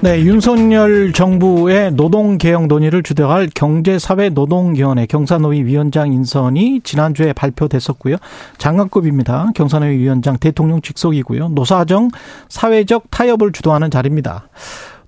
네, 0.00 0.20
윤석열 0.22 1.12
정부의 1.12 1.90
노동개혁 1.90 2.68
논의를 2.68 3.02
주도할 3.02 3.48
경제사회노동위원회 3.52 5.06
경사노위 5.06 5.64
위원장 5.64 6.12
인선이 6.12 6.82
지난주에 6.84 7.32
발표됐었고요. 7.32 8.14
장관급입니다. 8.58 9.48
경사노위 9.56 9.98
위원장 9.98 10.38
대통령 10.38 10.80
직속이고요. 10.82 11.48
노사정 11.48 12.10
사회적 12.48 13.10
타협을 13.10 13.50
주도하는 13.50 13.90
자리입니다. 13.90 14.48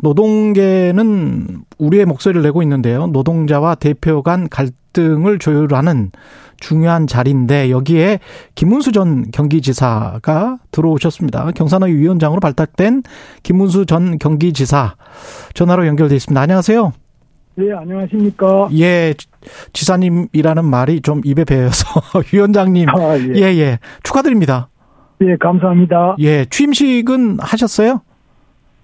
노동계는 0.03 1.63
우리의 1.79 2.05
목소리를 2.05 2.43
내고 2.43 2.61
있는데요. 2.63 3.07
노동자와 3.07 3.77
대표 3.77 4.25
간 4.25 4.49
갈등을 4.49 5.39
조율하는 5.39 6.11
중요한 6.61 7.07
자리인데 7.07 7.71
여기에 7.71 8.21
김문수 8.55 8.93
전 8.93 9.31
경기지사가 9.31 10.59
들어오셨습니다. 10.71 11.51
경산의 11.53 11.97
위원장으로 11.97 12.41
발탁된 12.41 13.03
김문수 13.43 13.87
전 13.87 14.19
경기지사 14.19 14.95
전화로 15.55 15.87
연결돼 15.87 16.15
있습니다. 16.17 16.41
안녕하세요. 16.41 16.93
네, 17.57 17.73
안녕하십니까. 17.73 18.69
예, 18.79 19.15
지사님이라는 19.73 20.65
말이 20.65 21.01
좀 21.01 21.21
입에 21.25 21.45
배어서 21.45 21.85
위원장님. 22.33 22.89
아, 22.89 23.19
예. 23.19 23.33
예, 23.35 23.43
예. 23.59 23.79
축하드립니다. 24.03 24.69
예, 25.23 25.37
감사합니다. 25.37 26.17
예, 26.21 26.45
취임식은 26.47 27.39
하셨어요? 27.41 28.03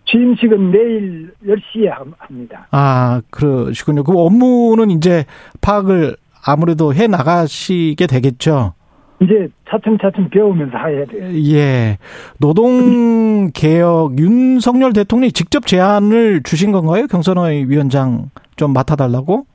취임식은 0.06 0.70
내일 0.70 1.32
10시에 1.44 1.88
합니다. 2.18 2.66
아, 2.70 3.22
그러시군요. 3.30 4.05
그 4.05 4.12
업무는 4.16 4.90
이제 4.90 5.24
파악을 5.61 6.16
아무래도 6.47 6.94
해 6.94 7.06
나가시게 7.06 8.06
되겠죠. 8.06 8.75
이제 9.20 9.48
차츰차츰 9.69 10.28
배우면서 10.28 10.77
해야 10.77 11.05
돼요. 11.06 11.25
예. 11.55 11.98
노동 12.39 13.50
개혁 13.52 14.19
윤석열 14.19 14.92
대통령이 14.92 15.33
직접 15.33 15.67
제안을 15.67 16.42
주신 16.42 16.70
건가요? 16.70 17.06
경선의 17.06 17.70
위원장 17.70 18.30
좀 18.56 18.72
맡아 18.72 18.94
달라고? 18.94 19.47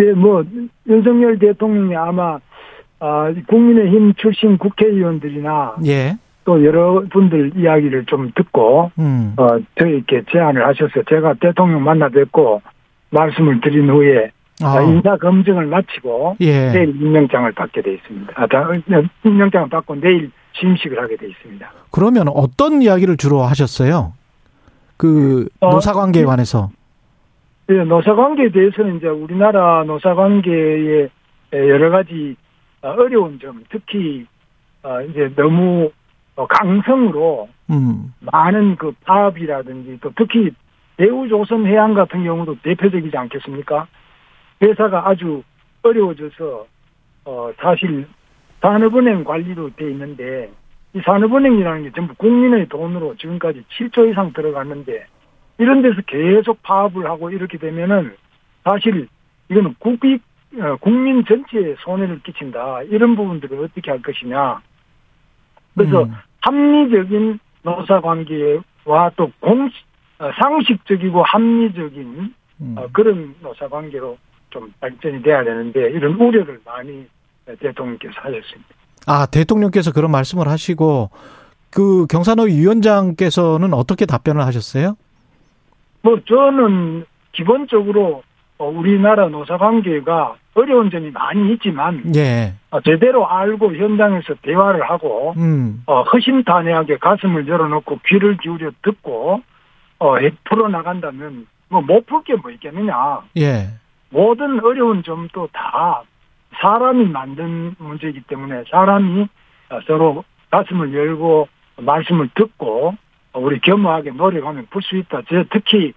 예, 0.00 0.12
뭐, 0.12 0.44
윤석열 0.88 1.38
대통령이 1.38 1.96
아마, 1.96 2.38
아, 2.98 3.32
국민의힘 3.48 4.14
출신 4.14 4.58
국회의원들이나. 4.58 5.76
예. 5.86 6.16
또 6.44 6.64
여러분들 6.64 7.52
이야기를 7.56 8.04
좀 8.06 8.30
듣고, 8.34 8.90
음. 8.98 9.34
어, 9.36 9.46
저에게 9.80 10.22
제안을 10.30 10.66
하셔서 10.66 11.02
제가 11.08 11.34
대통령 11.40 11.82
만나 11.82 12.08
뵙고 12.08 12.62
말씀을 13.10 13.60
드린 13.60 13.88
후에 13.88 14.30
아. 14.62 14.80
인사 14.82 15.16
검증을 15.16 15.66
마치고 15.66 16.36
예. 16.40 16.72
내일 16.72 16.88
임명장을 16.90 17.52
받게 17.52 17.82
돼 17.82 17.94
있습니다. 17.94 18.32
아, 18.36 18.46
다, 18.46 18.68
임명장을 19.24 19.68
받고 19.68 19.96
내일 20.00 20.30
취임식을 20.54 20.98
하게 20.98 21.16
돼 21.16 21.28
있습니다. 21.28 21.70
그러면 21.90 22.28
어떤 22.28 22.80
이야기를 22.80 23.16
주로 23.18 23.42
하셨어요? 23.42 24.14
그 24.96 25.48
어, 25.60 25.70
노사 25.70 25.92
관계에 25.92 26.24
관해서? 26.24 26.70
네, 27.66 27.84
노사 27.84 28.14
관계에 28.14 28.50
대해서는 28.50 28.96
이제 28.96 29.08
우리나라 29.08 29.84
노사 29.84 30.14
관계의 30.14 31.10
여러 31.52 31.90
가지 31.90 32.36
어려운 32.80 33.38
점, 33.40 33.64
특히 33.70 34.26
어, 34.82 35.02
이제 35.02 35.30
너무 35.36 35.90
강성으로 36.36 37.48
음. 37.70 38.14
많은 38.20 38.76
그 38.76 38.92
파업이라든지 39.04 39.98
또 40.00 40.12
특히 40.16 40.50
대우조선 40.96 41.66
해양 41.66 41.94
같은 41.94 42.24
경우도 42.24 42.58
대표적이지 42.62 43.16
않겠습니까? 43.16 43.86
회사가 44.62 45.08
아주 45.08 45.42
어려워져서 45.82 46.66
어 47.24 47.50
사실 47.58 48.06
산업은행 48.60 49.24
관리로 49.24 49.70
돼 49.76 49.90
있는데 49.90 50.50
이 50.94 51.00
산업은행이라는 51.04 51.82
게 51.84 51.92
전부 51.92 52.14
국민의 52.14 52.68
돈으로 52.68 53.16
지금까지 53.16 53.64
7조 53.70 54.10
이상 54.10 54.32
들어갔는데 54.32 55.06
이런 55.58 55.82
데서 55.82 56.00
계속 56.06 56.62
파업을 56.62 57.06
하고 57.06 57.30
이렇게 57.30 57.58
되면은 57.58 58.14
사실 58.64 59.08
이거는 59.50 59.74
국익 59.78 60.22
어, 60.58 60.76
국민 60.80 61.24
전체에 61.24 61.74
손해를 61.80 62.22
끼친다 62.22 62.82
이런 62.84 63.14
부분들을 63.14 63.62
어떻게 63.62 63.90
할 63.90 64.00
것이냐 64.00 64.60
그래서 65.74 66.04
음. 66.04 66.14
합리적인 66.40 67.38
노사 67.62 68.00
관계와 68.00 69.10
또 69.16 69.30
공, 69.40 69.68
어, 70.18 70.30
상식적이고 70.40 71.22
합리적인 71.22 72.34
음. 72.60 72.74
어, 72.78 72.86
그런 72.92 73.34
노사 73.42 73.68
관계로 73.68 74.16
좀 74.56 74.72
발전이 74.80 75.22
돼야 75.22 75.44
되는데 75.44 75.90
이런 75.90 76.14
우려를 76.14 76.58
많이 76.64 77.06
대통령께서 77.60 78.14
하셨습니다. 78.16 78.68
아, 79.06 79.26
대통령께서 79.26 79.92
그런 79.92 80.10
말씀을 80.10 80.48
하시고 80.48 81.10
그 81.70 82.06
경산호 82.06 82.44
위원장께서는 82.44 83.74
어떻게 83.74 84.06
답변을 84.06 84.42
하셨어요? 84.46 84.96
뭐 86.00 86.18
저는 86.26 87.04
기본적으로 87.32 88.22
우리나라 88.58 89.28
노사 89.28 89.58
관계가 89.58 90.36
어려운 90.54 90.90
점이 90.90 91.10
많이 91.10 91.52
있지만 91.52 92.02
예. 92.16 92.54
어, 92.70 92.80
제대로 92.80 93.28
알고 93.28 93.74
현장에서 93.76 94.34
대화를 94.40 94.88
하고 94.88 95.34
음. 95.36 95.82
어, 95.84 96.02
허심탄회하게 96.02 96.96
가슴을 96.96 97.46
열어놓고 97.46 98.00
귀를 98.06 98.38
기울여 98.38 98.70
듣고 98.82 99.42
어, 99.98 100.14
풀어 100.44 100.68
나간다면 100.68 101.46
뭐 101.68 101.82
못 101.82 102.06
풀 102.06 102.22
게 102.24 102.34
뭐 102.36 102.50
있겠느냐. 102.52 103.20
예. 103.36 103.68
모든 104.16 104.64
어려운 104.64 105.02
점도 105.02 105.46
다 105.52 106.02
사람이 106.54 107.04
만든 107.08 107.74
문제이기 107.78 108.22
때문에 108.22 108.64
사람이 108.70 109.28
서로 109.86 110.24
가슴을 110.50 110.94
열고 110.94 111.48
말씀을 111.76 112.30
듣고 112.34 112.94
우리 113.34 113.60
겸허하게 113.60 114.12
노력하면 114.12 114.66
풀 114.70 114.80
수 114.80 114.96
있다. 114.96 115.20
제 115.28 115.44
특히 115.50 115.92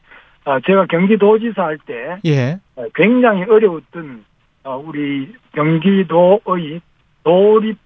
제가 0.65 0.87
경기도지사 0.87 1.63
할때 1.63 2.17
예. 2.25 2.59
굉장히 2.93 3.43
어려웠던 3.43 4.25
우리 4.83 5.33
경기도의 5.53 6.81
도립 7.23 7.77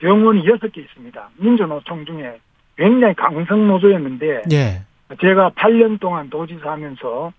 병원이 0.00 0.46
여섯 0.46 0.70
개 0.70 0.82
있습니다. 0.82 1.30
민주노총 1.38 2.04
중에 2.04 2.38
굉장히 2.76 3.14
강성 3.14 3.66
노조였는데 3.66 4.42
예. 4.52 4.82
제가 5.18 5.52
8년 5.56 5.98
동안 5.98 6.28
도지사 6.28 6.72
하면서 6.72 7.08
어, 7.28 7.32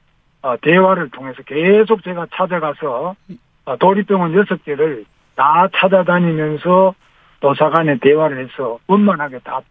대화를 0.61 1.09
통해서 1.09 1.41
계속 1.43 2.03
제가 2.03 2.27
찾아가서 2.33 3.15
어, 3.65 3.77
도립병원 3.77 4.33
여섯 4.35 4.63
개를 4.63 5.05
다 5.35 5.67
찾아다니면서 5.75 6.95
도사 7.39 7.69
간에 7.69 7.97
대화를 7.99 8.45
해서 8.45 8.79
원만하게 8.87 9.39
다 9.39 9.61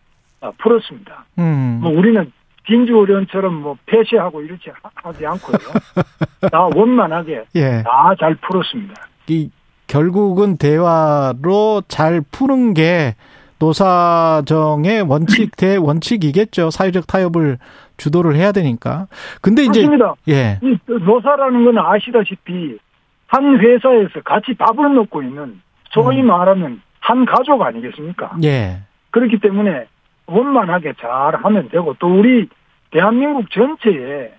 어, 0.40 0.52
풀었습니다. 0.58 1.24
음. 1.38 1.80
뭐 1.82 1.92
우리는 1.92 2.30
빈주의원처럼 2.64 3.54
뭐 3.54 3.76
폐쇄하고 3.86 4.42
이렇지 4.42 4.70
하지 4.94 5.26
않고요. 5.26 5.58
다 6.52 6.68
원만하게 6.74 7.44
예. 7.56 7.82
다잘 7.82 8.36
풀었습니다. 8.36 8.94
이 9.28 9.50
결국은 9.86 10.58
대화로 10.58 11.82
잘 11.88 12.20
푸는 12.30 12.74
게 12.74 13.16
노사정의 13.58 15.02
원칙 15.02 15.56
대 15.56 15.76
원칙이겠죠. 15.76 16.70
사회적 16.70 17.06
타협을 17.06 17.58
주도를 17.96 18.36
해야 18.36 18.52
되니까. 18.52 19.06
근데 19.42 19.64
이제 19.64 19.82
맞습니다. 19.82 20.14
예. 20.28 20.58
이 20.62 20.78
노사라는 20.86 21.64
건 21.64 21.78
아시다시피 21.78 22.78
한 23.26 23.58
회사에서 23.58 24.20
같이 24.24 24.54
밥을 24.54 24.88
먹고 24.90 25.22
있는 25.22 25.60
소위 25.90 26.20
음. 26.20 26.26
말하면 26.28 26.80
한 27.00 27.24
가족 27.24 27.62
아니겠습니까? 27.62 28.36
예. 28.44 28.80
그렇기 29.10 29.38
때문에 29.40 29.86
원만하게 30.26 30.94
잘 31.00 31.34
하면 31.34 31.68
되고 31.70 31.94
또 31.98 32.18
우리 32.18 32.48
대한민국 32.90 33.50
전체에 33.50 34.32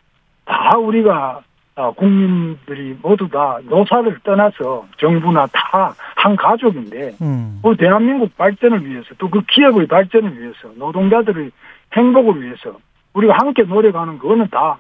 다 0.46 0.78
우리가 0.78 1.42
아, 1.80 1.92
국민들이 1.92 2.98
모두 3.02 3.30
다 3.30 3.60
노사를 3.64 4.20
떠나서 4.24 4.86
정부나 4.98 5.48
다 5.48 5.96
한 6.20 6.36
가족인데 6.36 7.16
음. 7.22 7.60
그 7.64 7.76
대한민국 7.78 8.36
발전을 8.36 8.86
위해서 8.86 9.08
또 9.18 9.30
그 9.30 9.42
기업의 9.50 9.88
발전을 9.88 10.38
위해서 10.38 10.70
노동자들의 10.76 11.52
행복을 11.96 12.42
위해서 12.44 12.78
우리가 13.14 13.36
함께 13.38 13.64
노력하는 13.64 14.18
그거는 14.20 14.50
다 14.50 14.78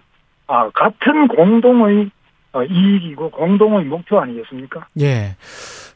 아, 0.48 0.69
같은 0.72 1.28
공동의 1.30 2.10
어, 2.51 2.63
이익이고 2.63 3.30
공동의 3.30 3.86
목표 3.86 4.19
아니겠습니까? 4.19 4.88
예. 5.00 5.36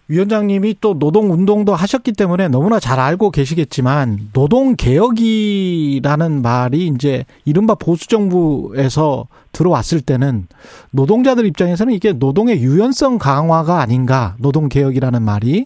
위원장님이 0.10 0.78
또 0.82 1.00
노동 1.00 1.32
운동도 1.32 1.74
하셨기 1.76 2.12
때문에 2.12 2.50
너무나 2.50 2.80
잘 2.80 3.00
알고 3.00 3.32
계시겠지만 3.32 4.30
노동 4.34 4.76
개혁이라는 4.76 6.42
말이 6.42 6.88
이제 6.88 7.26
이른바 7.46 7.76
보수 7.76 8.08
정부에서 8.08 9.28
들어왔을 9.54 10.02
때는 10.02 10.48
노동자들 10.92 11.46
입장에서는 11.46 11.94
이게 11.94 12.12
노동의 12.12 12.62
유연성 12.62 13.18
강화가 13.18 13.80
아닌가 13.80 14.36
노동 14.40 14.68
개혁이라는 14.68 15.22
말이. 15.22 15.66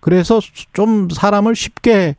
그래서 0.00 0.40
좀 0.72 1.08
사람을 1.10 1.56
쉽게 1.56 2.16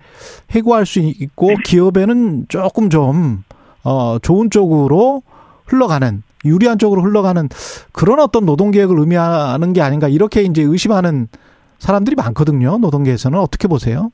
해고할 0.52 0.86
수 0.86 1.00
있고 1.00 1.56
기업에는 1.64 2.48
조금 2.50 2.90
좀 2.90 3.44
어, 3.84 4.18
좋은 4.22 4.50
쪽으로 4.50 5.24
흘러가는 5.66 6.22
유리한 6.46 6.78
쪽으로 6.78 7.02
흘러가는 7.02 7.48
그런 7.92 8.20
어떤 8.20 8.46
노동 8.46 8.72
계획을 8.72 8.98
의미하는 9.00 9.74
게 9.74 9.82
아닌가 9.82 10.08
이렇게 10.08 10.42
이제 10.42 10.62
의심하는 10.62 11.28
사람들이 11.80 12.16
많거든요. 12.16 12.78
노동계에서는 12.78 13.38
어떻게 13.40 13.68
보세요? 13.68 14.12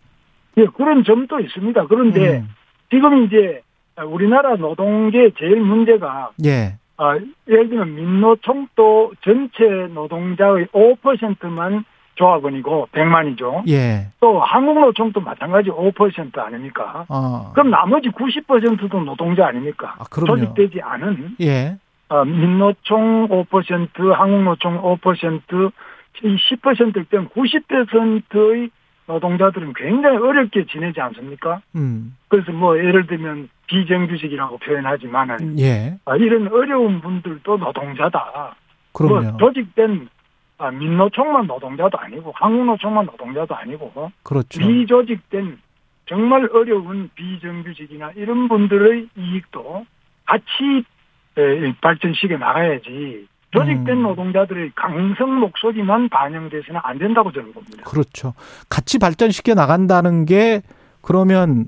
예, 0.57 0.66
그런 0.77 1.04
점도 1.04 1.39
있습니다. 1.39 1.88
그런데 1.88 2.39
음. 2.39 2.50
지금 2.89 3.25
이제 3.25 3.62
우리나라 4.07 4.56
노동계 4.56 5.31
제일 5.38 5.62
문제가 5.62 6.31
예. 6.45 6.77
아, 6.98 7.16
예를 7.48 7.69
들면 7.69 7.95
민노총도 7.95 9.13
전체 9.21 9.66
노동자의 9.94 10.68
5%만 10.68 11.83
조합원이고 12.16 12.88
100만이죠. 12.94 13.68
예. 13.69 14.07
또 14.21 14.39
한국노총도 14.39 15.19
마찬가지 15.19 15.69
5% 15.69 16.38
아닙니까? 16.38 17.06
아. 17.10 17.51
그럼 17.54 17.69
나머지 17.69 18.10
90%도 18.10 19.00
노동자 19.01 19.48
아닙니까? 19.48 19.95
아, 20.00 20.04
조직되지 20.06 20.81
않은 20.81 21.36
예. 21.42 21.78
어, 22.16 22.24
민노총 22.24 23.28
5%, 23.28 24.12
한국노총 24.12 24.82
5%, 24.82 25.72
이 26.24 26.38
10%일 26.38 27.06
때는 27.06 27.28
90%의 27.30 28.70
노동자들은 29.08 29.74
굉장히 29.76 30.18
어렵게 30.18 30.66
지내지 30.66 31.02
않습니까? 31.02 31.62
음. 31.76 32.16
그래서 32.30 32.54
뭐 32.54 32.78
예를 32.78 33.06
들면 33.06 33.50
비정규직이라고 33.68 34.58
표현하지만은 34.60 35.60
예. 35.60 35.98
아, 36.06 36.16
이런 36.16 36.48
어려운 36.48 37.02
분들도 37.02 37.58
노동자다. 37.58 38.56
그럼요. 38.94 39.22
뭐 39.22 39.38
조직된 39.38 40.08
아, 40.58 40.72
민노총만 40.72 41.48
노동자도 41.48 41.98
아니고 41.98 42.32
한국노총만 42.34 43.06
노동자도 43.08 43.54
아니고 43.56 44.12
그렇죠. 44.24 44.60
비조직된 44.60 45.60
정말 46.08 46.48
어려운 46.54 47.10
비정규직이나 47.14 48.14
이런 48.16 48.48
분들의 48.48 49.10
이익도 49.18 49.86
같이 50.26 50.86
발전시켜 51.82 52.38
나가야지 52.38 53.28
조직된 53.52 53.90
음. 53.90 54.04
노동자들의 54.04 54.72
강성 54.76 55.40
목소리만 55.40 56.10
반영돼서는 56.10 56.82
안 56.84 56.98
된다고 56.98 57.32
저는 57.32 57.54
봅니다. 57.54 57.84
그렇죠. 57.84 58.34
같이 58.70 59.00
발전시켜 59.00 59.54
나간다는 59.54 60.26
게 60.26 60.62
그러면 61.02 61.68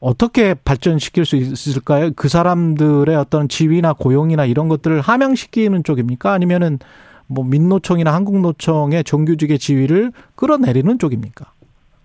어떻게 0.00 0.54
발전시킬 0.54 1.24
수 1.24 1.36
있을까요? 1.36 2.10
그 2.14 2.28
사람들의 2.28 3.14
어떤 3.16 3.48
지위나 3.48 3.94
고용이나 3.94 4.44
이런 4.44 4.68
것들을 4.68 5.00
함양시키는 5.00 5.82
쪽입니까? 5.82 6.32
아니면은 6.32 6.78
뭐 7.26 7.42
민노총이나 7.44 8.12
한국노총의 8.12 9.04
정규직의 9.04 9.58
지위를 9.58 10.12
끌어내리는 10.36 10.98
쪽입니까? 10.98 11.46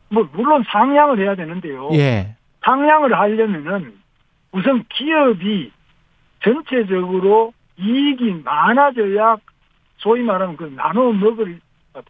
뭐 0.09 0.27
물론 0.33 0.63
상향을 0.71 1.19
해야 1.19 1.35
되는데요. 1.35 1.89
예. 1.93 2.35
상향을 2.63 3.13
하려면은 3.13 3.93
우선 4.53 4.85
기업이 4.89 5.71
전체적으로 6.43 7.53
이익이 7.77 8.41
많아져야 8.43 9.37
소위 9.97 10.21
말하는 10.23 10.57
그 10.57 10.71
나눠 10.75 11.11
먹을 11.11 11.59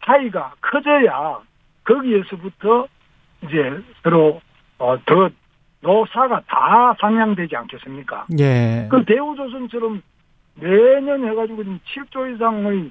파이가 0.00 0.54
커져야 0.60 1.40
거기에서부터 1.84 2.86
이제 3.44 3.80
서로 4.02 4.40
어, 4.78 4.96
더 5.04 5.30
노사가 5.80 6.42
다 6.46 6.94
상향되지 7.00 7.56
않겠습니까? 7.56 8.26
예. 8.38 8.86
그 8.90 9.04
대우조선처럼 9.04 10.02
매년 10.56 11.26
해가지고 11.26 11.62
지금 11.62 11.80
7조 11.94 12.34
이상의 12.34 12.90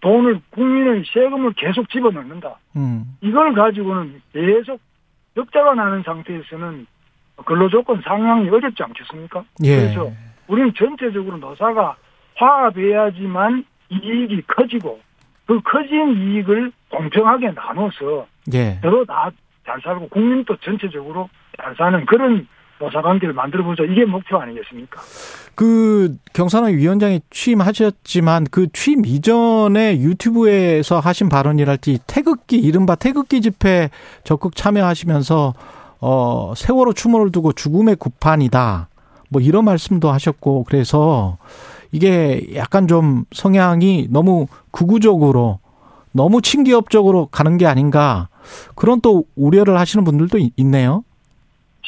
돈을 0.00 0.40
국민의 0.50 1.04
세금을 1.12 1.54
계속 1.54 1.90
집어넣는다. 1.90 2.56
음. 2.76 3.16
이걸 3.20 3.52
가지고는 3.54 4.22
계속 4.32 4.80
적자가 5.34 5.74
나는 5.74 6.02
상태에서는 6.04 6.86
근로조건 7.44 8.02
상향이 8.02 8.48
어렵지 8.48 8.82
않겠습니까? 8.82 9.44
예. 9.64 9.76
그래서 9.76 10.12
우리는 10.48 10.72
전체적으로 10.76 11.36
노사가 11.38 11.96
화합해야지만 12.36 13.64
이익이 13.90 14.42
커지고 14.46 15.00
그 15.46 15.60
커진 15.62 16.16
이익을 16.16 16.72
공평하게 16.90 17.52
나눠서 17.52 18.26
예. 18.52 18.78
서로 18.82 19.04
다 19.04 19.30
잘 19.68 19.78
살고 19.82 20.08
국민도 20.08 20.56
전체적으로 20.64 21.28
잘 21.60 21.74
사는 21.76 22.06
그런 22.06 22.48
노사 22.80 23.02
관계를 23.02 23.34
만들어 23.34 23.64
보자 23.64 23.82
이게 23.82 24.04
목표 24.06 24.38
아니겠습니까? 24.38 25.00
그 25.54 26.16
경산의 26.32 26.76
위원장이 26.76 27.20
취임하셨지만 27.30 28.46
그 28.50 28.68
취임 28.72 29.04
이전에 29.04 29.98
유튜브에서 29.98 31.00
하신 31.00 31.28
발언이랄지 31.28 31.98
태극기 32.06 32.56
이른바 32.56 32.94
태극기 32.94 33.42
집회 33.42 33.90
적극 34.24 34.56
참여하시면서 34.56 35.52
어 36.00 36.52
세월호 36.56 36.94
추모를 36.94 37.30
두고 37.30 37.52
죽음의 37.52 37.96
구판이다 37.96 38.88
뭐 39.28 39.40
이런 39.42 39.64
말씀도 39.64 40.10
하셨고 40.10 40.64
그래서 40.64 41.38
이게 41.92 42.42
약간 42.54 42.86
좀 42.88 43.24
성향이 43.32 44.08
너무 44.10 44.46
극우적으로 44.70 45.58
너무 46.12 46.42
친기업적으로 46.42 47.26
가는 47.26 47.56
게 47.58 47.66
아닌가 47.66 48.28
그런 48.74 49.00
또 49.00 49.24
우려를 49.36 49.78
하시는 49.78 50.04
분들도 50.04 50.38
있네요. 50.56 51.04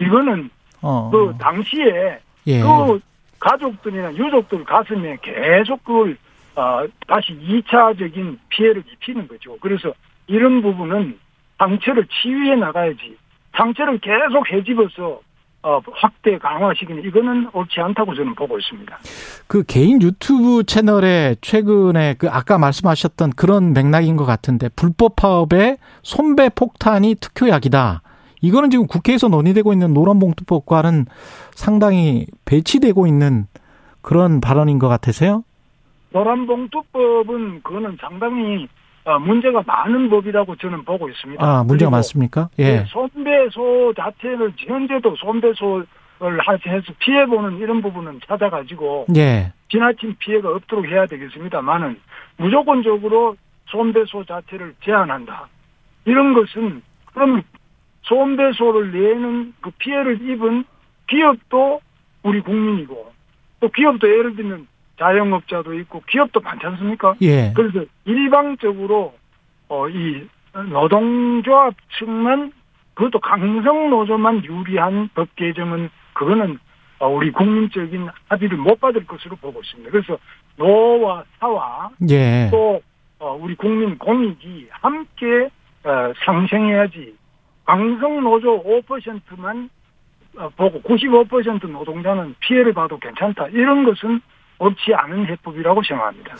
이거는 0.00 0.50
어. 0.82 1.10
그 1.10 1.34
당시에 1.38 2.20
예. 2.46 2.60
그 2.60 3.00
가족들이나 3.38 4.14
유족들 4.14 4.64
가슴에 4.64 5.16
계속 5.22 5.82
그걸 5.84 6.16
어, 6.56 6.84
다시 7.06 7.32
2차적인 7.32 8.38
피해를 8.48 8.82
입히는 8.92 9.28
거죠. 9.28 9.56
그래서 9.60 9.92
이런 10.26 10.62
부분은 10.62 11.18
상처를 11.58 12.06
치유해 12.06 12.56
나가야지. 12.56 13.16
상처를 13.56 13.98
계속 13.98 14.50
해집어서 14.50 15.20
어, 15.62 15.78
확대 15.92 16.38
강화시키는 16.38 17.04
이거는 17.04 17.50
옳지 17.52 17.80
않다고 17.80 18.14
저는 18.14 18.34
보고 18.34 18.58
있습니다. 18.58 18.98
그 19.46 19.62
개인 19.64 20.00
유튜브 20.00 20.64
채널에 20.64 21.36
최근에 21.42 22.14
그 22.18 22.28
아까 22.30 22.56
말씀하셨던 22.56 23.32
그런 23.36 23.74
맥락인 23.74 24.16
것 24.16 24.24
같은데 24.24 24.70
불법 24.70 25.16
파업에 25.16 25.76
손배 26.02 26.48
폭탄이 26.54 27.16
특효약이다. 27.16 28.00
이거는 28.40 28.70
지금 28.70 28.86
국회에서 28.86 29.28
논의되고 29.28 29.72
있는 29.72 29.92
노란봉투법과는 29.94 31.06
상당히 31.52 32.26
배치되고 32.44 33.06
있는 33.06 33.46
그런 34.02 34.40
발언인 34.40 34.78
것 34.78 34.88
같으세요? 34.88 35.44
노란봉투법은 36.12 37.62
그거는 37.62 37.96
상당히 38.00 38.68
어, 39.04 39.18
문제가 39.18 39.62
많은 39.66 40.10
법이라고 40.10 40.56
저는 40.56 40.84
보고 40.84 41.08
있습니다. 41.08 41.44
아, 41.44 41.64
문제가 41.64 41.90
많습니까? 41.90 42.50
예. 42.58 42.84
손배소 42.88 43.94
자체를 43.96 44.52
현재도 44.56 45.16
손배소를 45.16 45.86
해서 46.66 46.92
피해보는 46.98 47.58
이런 47.58 47.80
부분은 47.80 48.20
찾아가지고 48.26 49.06
예. 49.16 49.52
지나친 49.70 50.16
피해가 50.18 50.50
없도록 50.50 50.86
해야 50.86 51.06
되겠습니다만은 51.06 51.98
무조건적으로 52.36 53.36
손배소 53.66 54.24
자체를 54.24 54.74
제한한다. 54.84 55.48
이런 56.04 56.34
것은 56.34 56.82
그럼 57.14 57.42
손배소를 58.02 58.92
내는 58.92 59.54
그 59.60 59.70
피해를 59.78 60.20
입은 60.20 60.64
기업도 61.06 61.80
우리 62.22 62.40
국민이고 62.40 63.12
또 63.60 63.68
기업도 63.68 64.08
예를 64.08 64.36
들면 64.36 64.66
자영업자도 64.98 65.74
있고 65.80 66.02
기업도 66.08 66.40
많지 66.40 66.66
않습니까? 66.66 67.14
예. 67.22 67.52
그래서 67.54 67.84
일방적으로 68.04 69.14
어 69.68 69.88
이 69.88 70.26
노동조합 70.52 71.74
측만 71.98 72.52
그것도 72.94 73.20
강성 73.20 73.90
노조만 73.90 74.44
유리한 74.44 75.08
법 75.14 75.34
개정은 75.36 75.90
그거는 76.12 76.58
어, 76.98 77.08
우리 77.08 77.30
국민적인 77.30 78.08
합의를 78.28 78.58
못 78.58 78.78
받을 78.80 79.06
것으로 79.06 79.36
보고 79.36 79.60
있습니다. 79.60 79.90
그래서 79.90 80.18
노와 80.56 81.24
사와 81.38 81.90
예. 82.10 82.48
또 82.50 82.82
어, 83.18 83.38
우리 83.40 83.54
국민 83.54 83.96
공익이 83.96 84.68
함께 84.70 85.48
어, 85.84 86.12
상생해야지 86.24 87.14
강성 87.70 88.20
노조 88.20 88.60
5%만 88.64 89.70
어, 90.36 90.48
보고 90.56 90.80
95% 90.82 91.70
노동자는 91.70 92.34
피해를 92.40 92.72
봐도 92.72 92.98
괜찮다. 92.98 93.46
이런 93.48 93.84
것은 93.84 94.20
없지 94.58 94.92
않은 94.92 95.26
해법이라고 95.26 95.80
생각합니다. 95.86 96.34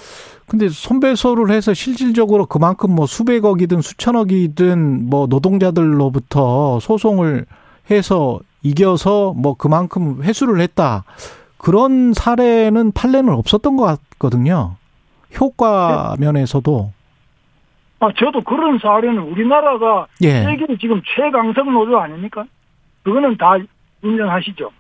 근데 0.48 0.68
손배소를 0.68 1.54
해서 1.54 1.72
실질적으로 1.72 2.46
그만큼 2.46 2.94
뭐 2.94 3.06
수백억이든 3.06 3.80
수천억이든 3.80 5.08
뭐 5.08 5.28
노동자들로부터 5.28 6.80
소송을 6.80 7.46
해서 7.90 8.40
이겨서 8.62 9.32
뭐 9.36 9.54
그만큼 9.54 10.22
회수를 10.24 10.60
했다. 10.60 11.04
그런 11.58 12.12
사례는 12.12 12.90
판례는 12.90 13.32
없었던 13.32 13.76
것 13.76 13.84
같거든요. 13.84 14.74
효과 15.38 16.16
네. 16.18 16.26
면에서도. 16.26 16.90
아, 18.00 18.08
저도 18.16 18.42
그런 18.42 18.78
사례는 18.78 19.18
우리나라가 19.18 20.06
예. 20.22 20.42
세계 20.42 20.66
지금 20.78 21.02
최강성 21.14 21.72
노조 21.72 21.98
아닙니까? 21.98 22.44
그거는 23.02 23.36
다 23.36 23.56
인정하시죠. 24.02 24.70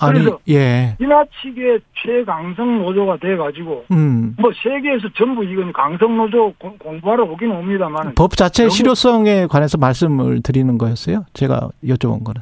아니, 0.00 0.18
그래서 0.18 0.38
예. 0.48 0.96
지나치게 0.98 1.78
최강성 2.02 2.78
노조가 2.82 3.18
돼가지고 3.18 3.84
음. 3.92 4.34
뭐 4.38 4.50
세계에서 4.62 5.08
전부 5.16 5.44
이건 5.44 5.72
강성 5.72 6.16
노조 6.16 6.52
공부하러 6.78 7.24
오긴 7.24 7.52
옵니다만 7.52 8.14
법 8.14 8.36
자체 8.36 8.68
실효성에 8.68 9.46
관해서 9.46 9.76
말씀을 9.76 10.42
드리는 10.42 10.76
거였어요. 10.78 11.26
제가 11.34 11.68
여쭤본 11.84 12.24
거는 12.24 12.40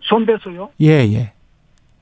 손배소요? 0.00 0.70
예 0.82 1.06
예. 1.12 1.32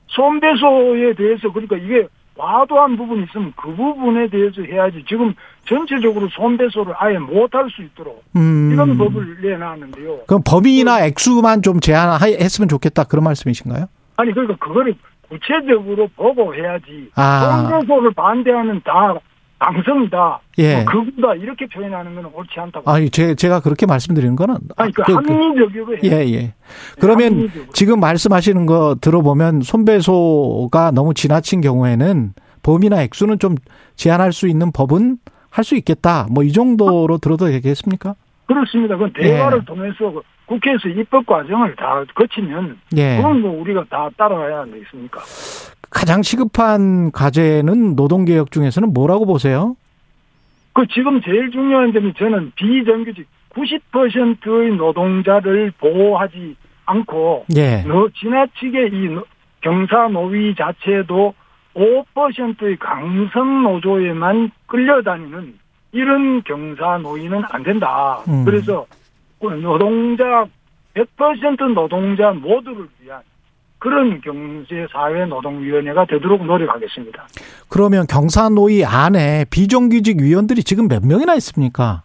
손배소에 0.07 1.13
대해서 1.13 1.51
그러니까 1.53 1.77
이게 1.77 2.07
과도한 2.37 2.97
부분이 2.97 3.23
있으면 3.23 3.53
그 3.55 3.75
부분에 3.75 4.29
대해서 4.29 4.61
해야지 4.61 5.03
지금 5.07 5.33
전체적으로 5.65 6.27
손배소를 6.29 6.93
아예 6.97 7.17
못할 7.17 7.69
수 7.69 7.81
있도록 7.81 8.23
음. 8.35 8.71
이런 8.71 8.97
법을 8.97 9.41
내놨는데요. 9.41 10.19
그럼 10.27 10.41
범위나 10.45 11.05
액수만 11.05 11.61
좀 11.61 11.79
제한했으면 11.79 12.69
좋겠다 12.69 13.03
그런 13.05 13.23
말씀이신가요? 13.23 13.87
아니 14.17 14.31
그러니까 14.31 14.55
그거를 14.57 14.95
구체적으로 15.29 16.07
보고 16.15 16.55
해야지. 16.55 17.09
아. 17.15 17.67
손배소를 17.69 18.11
반대하는 18.13 18.81
다 18.83 19.15
강성이다. 19.59 20.39
예. 20.59 20.75
뭐 20.75 20.85
극우다 20.85 21.35
이렇게 21.35 21.65
표현하는 21.67 22.15
건 22.15 22.25
옳지 22.33 22.59
않다고. 22.59 22.89
아니 22.89 23.09
제 23.09 23.33
제가 23.35 23.59
그렇게 23.61 23.85
말씀드리는 23.85 24.35
거는 24.35 24.57
아니 24.75 24.91
그, 24.93 25.01
그, 25.03 25.13
그 25.21 25.33
합리적이고 25.33 25.85
그, 25.85 25.97
예 26.03 26.11
예. 26.33 26.53
그러면 26.99 27.33
합리적으로. 27.33 27.71
지금 27.73 27.99
말씀하시는 27.99 28.65
거 28.65 28.95
들어보면 29.01 29.61
손배소가 29.61 30.91
너무 30.91 31.13
지나친 31.13 31.61
경우에는 31.61 32.33
범위나 32.63 33.01
액수는 33.03 33.39
좀 33.39 33.55
제한할 33.95 34.31
수 34.33 34.47
있는 34.47 34.71
법은 34.71 35.17
할 35.49 35.63
수 35.63 35.75
있겠다. 35.75 36.27
뭐 36.31 36.43
이 36.43 36.51
정도로 36.51 37.17
들어도 37.17 37.47
되겠습니까? 37.47 38.13
그렇습니다. 38.45 38.95
그건 38.95 39.11
대화를 39.13 39.59
예. 39.61 39.65
통해서 39.65 40.21
국회에서 40.45 40.87
입법 40.89 41.25
과정을 41.25 41.75
다 41.75 42.03
거치면 42.15 42.77
예. 42.95 43.17
그건 43.17 43.41
뭐 43.41 43.59
우리가 43.61 43.83
다 43.89 44.07
따라가야 44.17 44.65
되겠습니까? 44.65 45.19
가장 45.89 46.21
시급한 46.21 47.11
과제는 47.11 47.95
노동개혁 47.95 48.51
중에서는 48.51 48.93
뭐라고 48.93 49.25
보세요? 49.25 49.75
그 50.73 50.85
지금 50.87 51.21
제일 51.21 51.49
중요한 51.51 51.91
점이 51.93 52.13
저는 52.13 52.51
비정규직 52.55 53.27
90%의 53.49 54.75
노동자를 54.75 55.71
보호하지 55.79 56.55
않고 56.85 57.45
예. 57.55 57.83
지나치게 58.19 58.87
이 58.93 59.17
경사 59.61 60.07
노위 60.09 60.55
자체도 60.55 61.33
5%의 61.75 62.77
강성 62.77 63.63
노조에만 63.63 64.51
끌려다니는 64.67 65.55
이런 65.91 66.43
경사 66.43 66.97
노위는 66.99 67.43
안 67.49 67.63
된다. 67.63 68.19
음. 68.27 68.45
그래서 68.45 68.85
노동자 69.39 70.45
100% 70.93 71.73
노동자 71.73 72.31
모두를 72.31 72.87
위한 73.01 73.21
그런 73.79 74.21
경제사회노동위원회가 74.21 76.05
되도록 76.05 76.45
노력하겠습니다. 76.45 77.27
그러면 77.69 78.07
경사노위 78.07 78.83
안에 78.85 79.45
비정규직 79.49 80.21
위원들이 80.21 80.63
지금 80.63 80.87
몇 80.87 81.05
명이나 81.05 81.35
있습니까? 81.35 82.01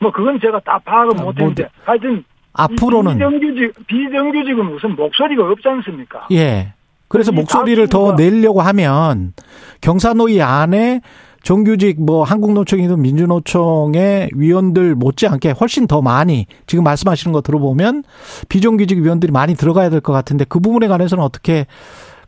뭐 0.00 0.10
그건 0.10 0.40
제가 0.40 0.60
다 0.60 0.80
파악은 0.84 1.20
아, 1.20 1.22
못했는데 1.22 1.62
뭐, 1.62 1.70
하여튼 1.84 2.24
앞으로는 2.52 3.12
비정규직 3.14 3.86
비정규직은 3.86 4.64
무슨 4.66 4.96
목소리가 4.96 5.44
없지 5.50 5.68
않습니까? 5.68 6.26
예. 6.32 6.72
그래서 7.08 7.30
목소리를 7.30 7.88
더 7.88 8.16
내려고 8.16 8.60
하면 8.62 9.32
경사노위 9.80 10.42
안에 10.42 11.00
정규직 11.46 12.04
뭐 12.04 12.24
한국노총이든 12.24 13.00
민주노총의 13.00 14.30
위원들 14.34 14.96
못지않게 14.96 15.52
훨씬 15.52 15.86
더 15.86 16.02
많이 16.02 16.46
지금 16.66 16.82
말씀하시는 16.82 17.32
거 17.32 17.40
들어보면 17.40 18.02
비정규직 18.48 18.98
위원들이 18.98 19.30
많이 19.30 19.54
들어가야 19.54 19.88
될 19.88 20.00
것 20.00 20.12
같은데 20.12 20.44
그 20.48 20.58
부분에 20.58 20.88
관해서는 20.88 21.22
어떻게 21.22 21.66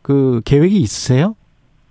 그 0.01 0.39
계획이 0.45 0.77
있으세요? 0.77 1.35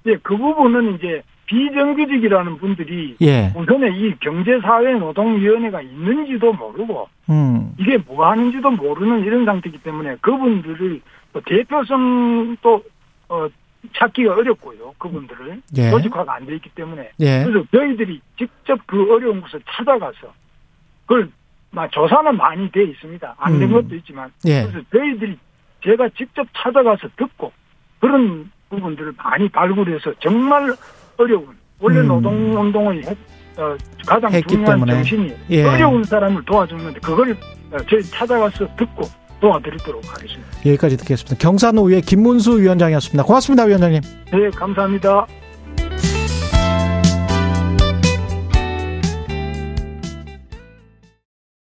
예, 0.07 0.17
그 0.23 0.39
부분은 0.39 0.95
이제 0.95 1.21
비정규직이라는 1.45 2.57
분들이 2.57 3.15
예. 3.21 3.53
우선에 3.55 3.91
이 3.91 4.15
경제사회노동위원회가 4.21 5.83
있는지도 5.83 6.55
모르고 6.55 7.09
음. 7.29 7.75
이게 7.79 7.99
뭐 7.99 8.27
하는지도 8.27 8.71
모르는 8.71 9.21
이런 9.27 9.45
상태이기 9.45 9.83
때문에 9.83 10.17
그분들을 10.23 11.03
대표성도 11.45 12.83
어, 13.29 13.49
찾기가 13.97 14.33
어렵고요. 14.35 14.95
그분들을 14.99 15.63
예. 15.77 15.91
조직화가 15.91 16.35
안 16.35 16.47
돼 16.47 16.55
있기 16.57 16.71
때문에 16.71 17.11
예. 17.21 17.45
그래서 17.45 17.67
저희들이 17.75 18.21
직접 18.39 18.79
그 18.87 19.13
어려운 19.13 19.41
곳을 19.41 19.61
찾아가서 19.71 20.33
그걸 21.07 21.31
막 21.71 21.91
조사는 21.93 22.37
많이 22.37 22.71
돼 22.71 22.85
있습니다. 22.85 23.35
안된 23.39 23.69
음. 23.69 23.73
것도 23.73 23.95
있지만 23.97 24.31
예. 24.47 24.63
그래서 24.65 24.81
저희들이 24.93 25.39
제가 25.85 26.09
직접 26.17 26.47
찾아가서 26.57 27.09
듣고 27.17 27.53
그런 28.01 28.51
부분들을 28.71 29.13
많이 29.17 29.49
발굴해서 29.49 30.13
정말 30.21 30.75
어려운 31.17 31.57
원래 31.81 32.01
음. 32.01 32.09
노동운동의 32.09 33.03
어, 33.59 33.77
가장 34.07 34.31
중요한 34.49 34.75
때문에. 34.79 34.93
정신이 34.95 35.35
예. 35.51 35.65
어려운 35.65 36.05
사람을 36.05 36.45
도와주는데 36.45 37.01
그걸 37.01 37.33
어, 37.73 37.77
저희 37.89 38.03
찾아가서 38.03 38.67
듣고 38.77 39.03
도와드리도록 39.41 40.03
하겠습니다. 40.13 40.49
여기까지 40.67 40.97
듣겠습니다. 40.97 41.37
경산노위의 41.39 42.03
김문수 42.03 42.61
위원장이었습니다. 42.61 43.23
고맙습니다, 43.25 43.65
위원장님. 43.65 44.03
네, 44.33 44.51
감사합니다. 44.51 45.27